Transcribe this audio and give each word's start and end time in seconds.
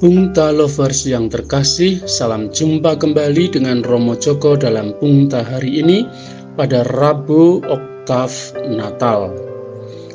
Bungta 0.00 0.48
Lovers 0.48 1.04
yang 1.04 1.28
terkasih, 1.28 2.00
salam 2.08 2.48
jumpa 2.48 2.96
kembali 2.96 3.52
dengan 3.52 3.84
Romo 3.84 4.16
Joko 4.16 4.56
dalam 4.56 4.96
Bungta 4.96 5.44
hari 5.44 5.84
ini 5.84 6.08
pada 6.56 6.88
Rabu 6.96 7.60
Oktav 7.68 8.32
Natal. 8.64 9.28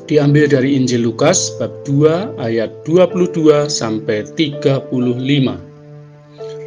Diambil 0.09 0.49
dari 0.49 0.73
Injil 0.73 1.05
Lukas 1.05 1.53
bab 1.61 1.69
2 1.85 2.33
ayat 2.41 2.73
22 2.89 3.69
sampai 3.69 4.25
35. 4.33 4.89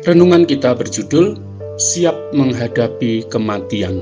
Renungan 0.07 0.47
kita 0.47 0.79
berjudul 0.79 1.43
Siap 1.75 2.15
Menghadapi 2.39 3.27
Kematian. 3.27 3.99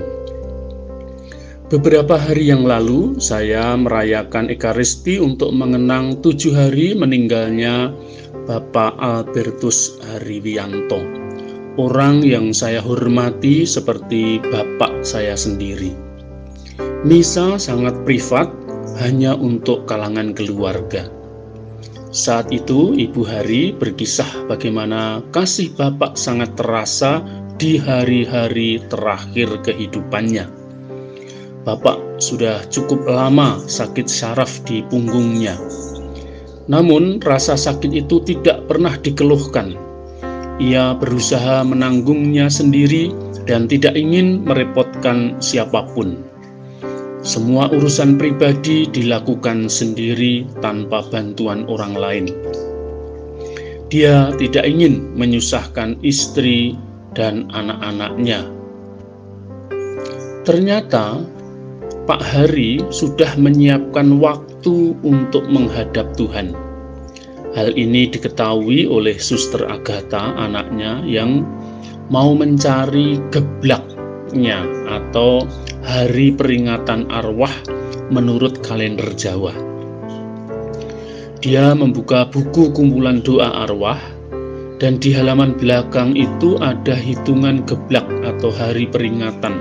Beberapa 1.67 2.15
hari 2.15 2.53
yang 2.53 2.69
lalu, 2.69 3.19
saya 3.19 3.75
merayakan 3.81 4.53
Ekaristi 4.53 5.19
untuk 5.19 5.51
mengenang 5.57 6.21
tujuh 6.23 6.55
hari 6.55 6.95
meninggalnya 6.95 7.91
Bapak 8.47 8.95
Albertus 9.03 9.99
Hariwianto, 10.07 11.03
orang 11.77 12.23
yang 12.23 12.55
saya 12.55 12.79
hormati 12.79 13.67
seperti 13.67 14.39
bapak 14.39 15.03
saya 15.03 15.35
sendiri. 15.35 15.91
Misa 17.03 17.59
sangat 17.59 17.99
privat, 18.07 18.49
hanya 19.03 19.35
untuk 19.35 19.91
kalangan 19.91 20.31
keluarga. 20.33 21.11
Saat 22.15 22.55
itu, 22.55 22.95
Ibu 22.97 23.27
Hari 23.27 23.77
berkisah 23.77 24.49
bagaimana 24.49 25.21
kasih 25.35 25.75
Bapak 25.77 26.17
sangat 26.17 26.57
terasa 26.57 27.21
di 27.61 27.77
hari-hari 27.77 28.81
terakhir 28.89 29.61
kehidupannya 29.67 30.67
Bapak 31.67 32.23
sudah 32.23 32.63
cukup 32.71 33.11
lama 33.11 33.59
sakit 33.67 34.07
syaraf 34.07 34.63
di 34.71 34.87
punggungnya. 34.87 35.59
Namun, 36.67 37.23
rasa 37.23 37.55
sakit 37.55 37.95
itu 37.95 38.19
tidak 38.27 38.67
pernah 38.67 38.95
dikeluhkan. 38.99 39.79
Ia 40.59 40.97
berusaha 40.99 41.63
menanggungnya 41.63 42.51
sendiri 42.51 43.15
dan 43.47 43.71
tidak 43.71 43.95
ingin 43.95 44.43
merepotkan 44.43 45.39
siapa 45.39 45.87
pun. 45.95 46.27
Semua 47.27 47.71
urusan 47.71 48.19
pribadi 48.19 48.87
dilakukan 48.91 49.67
sendiri 49.67 50.47
tanpa 50.63 51.03
bantuan 51.11 51.67
orang 51.67 51.95
lain. 51.95 52.27
Dia 53.91 54.35
tidak 54.35 54.67
ingin 54.67 55.15
menyusahkan 55.15 55.99
istri 56.03 56.75
dan 57.15 57.47
anak-anaknya. 57.55 58.47
Ternyata 60.47 61.23
Pak 62.07 62.23
Hari 62.23 62.83
sudah 62.95 63.35
menyiapkan 63.35 64.23
waktu 64.23 64.56
untuk 65.07 65.47
menghadap 65.47 66.17
Tuhan. 66.19 66.57
Hal 67.57 67.73
ini 67.73 68.11
diketahui 68.13 68.85
oleh 68.85 69.17
Suster 69.17 69.65
Agatha, 69.65 70.37
anaknya, 70.37 71.01
yang 71.09 71.41
mau 72.13 72.37
mencari 72.37 73.17
geblaknya 73.33 74.61
atau 74.87 75.47
hari 75.87 76.35
peringatan 76.35 77.09
arwah 77.09 77.53
menurut 78.11 78.61
kalender 78.61 79.09
Jawa. 79.17 79.55
Dia 81.41 81.73
membuka 81.79 82.27
buku 82.27 82.75
kumpulan 82.75 83.23
doa 83.23 83.65
arwah 83.65 83.99
dan 84.77 85.01
di 85.01 85.15
halaman 85.17 85.57
belakang 85.57 86.13
itu 86.13 86.61
ada 86.61 86.93
hitungan 86.93 87.65
geblak 87.65 88.05
atau 88.27 88.53
hari 88.53 88.85
peringatan. 88.91 89.55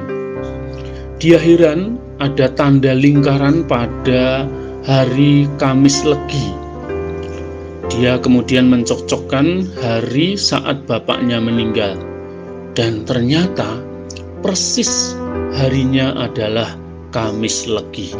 Dia 1.22 1.40
heran 1.40 1.96
ada 2.20 2.52
tanda 2.52 2.92
lingkaran 2.92 3.64
pada 3.70 4.44
hari 4.86 5.50
Kamis 5.58 6.06
Legi. 6.06 6.54
Dia 7.90 8.22
kemudian 8.22 8.70
mencocokkan 8.70 9.66
hari 9.82 10.38
saat 10.38 10.86
bapaknya 10.86 11.42
meninggal, 11.42 11.98
dan 12.78 13.02
ternyata 13.02 13.82
persis 14.46 15.18
harinya 15.58 16.14
adalah 16.22 16.78
Kamis 17.10 17.66
Legi. 17.66 18.14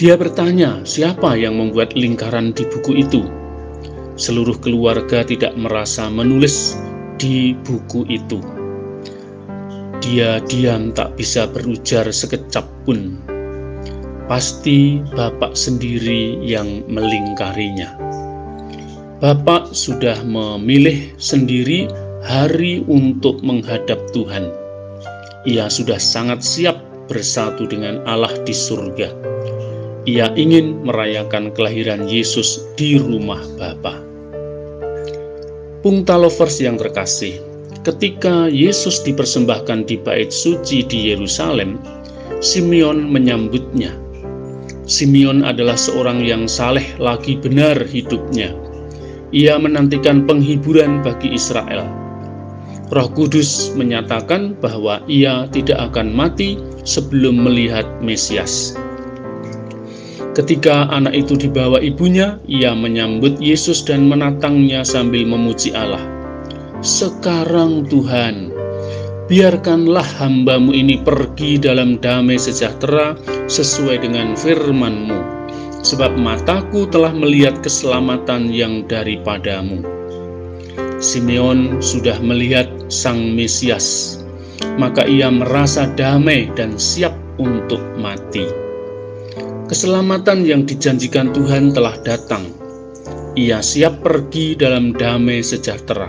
Dia 0.00 0.16
bertanya, 0.16 0.80
siapa 0.88 1.36
yang 1.36 1.60
membuat 1.60 1.92
lingkaran 1.92 2.56
di 2.56 2.64
buku 2.64 3.04
itu? 3.04 3.28
Seluruh 4.16 4.56
keluarga 4.56 5.20
tidak 5.20 5.52
merasa 5.52 6.08
menulis 6.08 6.80
di 7.20 7.52
buku 7.52 8.08
itu. 8.08 8.40
Dia 10.00 10.40
diam 10.48 10.96
tak 10.96 11.20
bisa 11.20 11.44
berujar 11.44 12.08
sekecap 12.08 12.64
pun. 12.88 13.33
Pasti 14.24 15.04
Bapak 15.12 15.52
sendiri 15.52 16.40
yang 16.40 16.84
melingkarinya. 16.88 17.92
Bapak 19.20 19.72
sudah 19.76 20.20
memilih 20.24 21.12
sendiri 21.20 21.88
hari 22.24 22.84
untuk 22.88 23.44
menghadap 23.44 24.00
Tuhan. 24.16 24.48
Ia 25.44 25.68
sudah 25.68 26.00
sangat 26.00 26.40
siap 26.40 26.80
bersatu 27.08 27.68
dengan 27.68 28.00
Allah 28.08 28.32
di 28.48 28.56
surga. 28.56 29.12
Ia 30.08 30.32
ingin 30.36 30.84
merayakan 30.84 31.52
kelahiran 31.52 32.08
Yesus 32.08 32.64
di 32.80 32.96
rumah 32.96 33.40
Bapa. 33.60 34.00
Pungta 35.84 36.16
lovers 36.16 36.64
yang 36.64 36.80
terkasih, 36.80 37.40
Ketika 37.84 38.48
Yesus 38.48 39.04
dipersembahkan 39.04 39.84
di 39.84 40.00
bait 40.00 40.32
suci 40.32 40.88
di 40.88 41.12
Yerusalem, 41.12 41.76
Simeon 42.40 43.12
menyambutnya. 43.12 44.03
Simeon 44.84 45.40
adalah 45.42 45.80
seorang 45.80 46.20
yang 46.20 46.44
saleh 46.44 46.84
lagi 47.00 47.40
benar 47.40 47.80
hidupnya. 47.88 48.52
Ia 49.34 49.58
menantikan 49.58 50.28
penghiburan 50.28 51.02
bagi 51.02 51.32
Israel. 51.34 51.88
Roh 52.94 53.10
Kudus 53.10 53.74
menyatakan 53.74 54.54
bahwa 54.60 55.02
ia 55.10 55.50
tidak 55.50 55.90
akan 55.90 56.14
mati 56.14 56.60
sebelum 56.86 57.42
melihat 57.42 57.88
Mesias. 58.04 58.78
Ketika 60.38 60.86
anak 60.94 61.26
itu 61.26 61.34
dibawa 61.34 61.82
ibunya, 61.82 62.38
ia 62.46 62.70
menyambut 62.70 63.42
Yesus 63.42 63.82
dan 63.82 64.06
menatangnya 64.06 64.86
sambil 64.86 65.26
memuji 65.26 65.74
Allah. 65.74 66.02
Sekarang 66.86 67.90
Tuhan, 67.90 68.53
biarkanlah 69.26 70.04
hambamu 70.20 70.76
ini 70.76 71.00
pergi 71.00 71.56
dalam 71.56 71.96
damai 71.96 72.36
sejahtera 72.36 73.16
sesuai 73.48 74.04
dengan 74.04 74.36
firman-Mu, 74.36 75.20
sebab 75.80 76.16
mataku 76.20 76.84
telah 76.88 77.12
melihat 77.12 77.56
keselamatan 77.64 78.52
yang 78.52 78.84
daripadamu. 78.84 79.80
Simeon 81.00 81.80
sudah 81.80 82.16
melihat 82.20 82.68
Sang 82.92 83.32
Mesias, 83.32 84.20
maka 84.76 85.04
ia 85.08 85.32
merasa 85.32 85.88
damai 85.96 86.48
dan 86.52 86.76
siap 86.76 87.12
untuk 87.40 87.80
mati. 87.96 88.44
Keselamatan 89.64 90.44
yang 90.44 90.68
dijanjikan 90.68 91.32
Tuhan 91.32 91.72
telah 91.72 91.96
datang. 92.04 92.44
Ia 93.34 93.58
siap 93.58 94.04
pergi 94.06 94.54
dalam 94.54 94.94
damai 94.94 95.42
sejahtera 95.42 96.06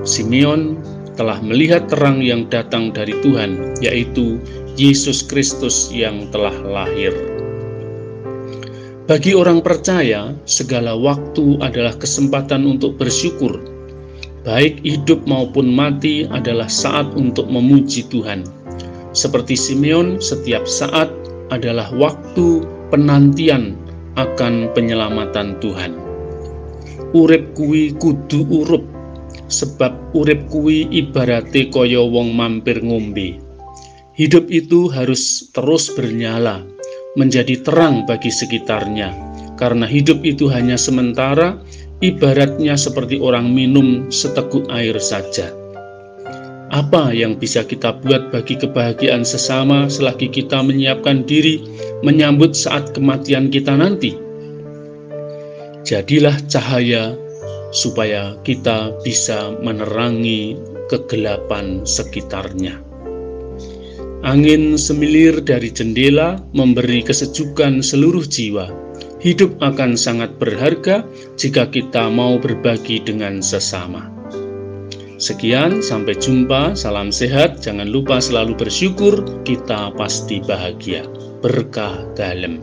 Simeon 0.00 0.80
telah 1.18 1.42
melihat 1.42 1.90
terang 1.90 2.22
yang 2.22 2.46
datang 2.46 2.94
dari 2.94 3.12
Tuhan, 3.26 3.74
yaitu 3.82 4.38
Yesus 4.78 5.26
Kristus 5.26 5.90
yang 5.90 6.30
telah 6.30 6.54
lahir. 6.62 7.10
Bagi 9.10 9.34
orang 9.34 9.58
percaya, 9.58 10.30
segala 10.46 10.94
waktu 10.94 11.58
adalah 11.58 11.98
kesempatan 11.98 12.62
untuk 12.62 12.94
bersyukur. 12.94 13.58
Baik 14.46 14.78
hidup 14.86 15.26
maupun 15.26 15.66
mati 15.66 16.30
adalah 16.30 16.70
saat 16.70 17.10
untuk 17.18 17.50
memuji 17.50 18.06
Tuhan. 18.06 18.46
Seperti 19.10 19.58
Simeon, 19.58 20.22
setiap 20.22 20.68
saat 20.70 21.10
adalah 21.50 21.90
waktu 21.98 22.62
penantian 22.94 23.74
akan 24.14 24.70
penyelamatan 24.76 25.58
Tuhan. 25.58 25.96
Urip 27.16 27.56
kuwi 27.56 27.96
kudu 27.96 28.44
urup 28.44 28.84
sebab 29.48 29.94
urip 30.12 30.44
kuwi 30.52 30.88
ibarate 30.92 31.72
kaya 31.72 32.00
wong 32.04 32.36
mampir 32.36 32.80
ngombe. 32.84 33.40
Hidup 34.18 34.50
itu 34.50 34.90
harus 34.90 35.46
terus 35.54 35.88
bernyala, 35.94 36.66
menjadi 37.14 37.62
terang 37.62 38.02
bagi 38.04 38.34
sekitarnya, 38.34 39.14
karena 39.54 39.86
hidup 39.86 40.22
itu 40.26 40.50
hanya 40.50 40.74
sementara, 40.74 41.58
ibaratnya 42.02 42.74
seperti 42.74 43.22
orang 43.22 43.50
minum 43.54 44.10
seteguk 44.10 44.66
air 44.74 44.98
saja. 44.98 45.54
Apa 46.68 47.16
yang 47.16 47.40
bisa 47.40 47.64
kita 47.64 47.96
buat 48.04 48.28
bagi 48.28 48.58
kebahagiaan 48.60 49.24
sesama 49.24 49.88
selagi 49.88 50.28
kita 50.28 50.60
menyiapkan 50.60 51.24
diri 51.24 51.64
menyambut 52.04 52.52
saat 52.52 52.92
kematian 52.92 53.48
kita 53.48 53.72
nanti? 53.72 54.12
Jadilah 55.88 56.36
cahaya 56.52 57.16
supaya 57.70 58.36
kita 58.44 58.96
bisa 59.04 59.54
menerangi 59.60 60.56
kegelapan 60.88 61.84
sekitarnya. 61.84 62.80
Angin 64.26 64.74
semilir 64.74 65.38
dari 65.38 65.70
jendela 65.70 66.42
memberi 66.50 67.06
kesejukan 67.06 67.80
seluruh 67.80 68.26
jiwa, 68.26 68.66
hidup 69.22 69.54
akan 69.62 69.94
sangat 69.94 70.34
berharga 70.42 71.06
jika 71.38 71.70
kita 71.70 72.10
mau 72.10 72.34
berbagi 72.36 72.98
dengan 72.98 73.38
sesama. 73.38 74.18
Sekian, 75.18 75.82
sampai 75.82 76.14
jumpa. 76.14 76.78
Salam 76.78 77.10
sehat. 77.10 77.58
Jangan 77.58 77.90
lupa 77.90 78.22
selalu 78.22 78.54
bersyukur. 78.54 79.18
Kita 79.42 79.90
pasti 79.98 80.38
bahagia. 80.38 81.02
Berkah 81.42 82.06
dalam. 82.14 82.62